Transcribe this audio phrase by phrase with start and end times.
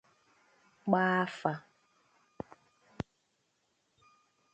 [0.83, 1.51] gbaa afa